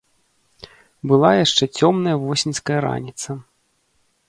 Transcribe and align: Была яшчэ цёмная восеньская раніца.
Была 1.11 1.31
яшчэ 1.45 1.63
цёмная 1.77 2.17
восеньская 2.25 2.79
раніца. 2.89 3.39